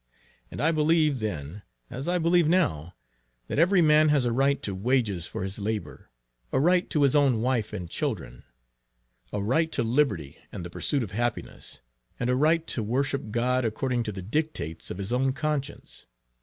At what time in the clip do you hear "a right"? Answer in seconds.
4.25-4.59, 6.51-6.89, 9.31-9.71, 12.31-12.65